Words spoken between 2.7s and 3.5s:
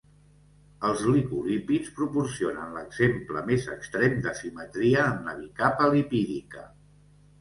l'exemple